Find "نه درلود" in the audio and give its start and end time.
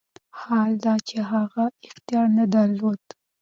2.37-3.01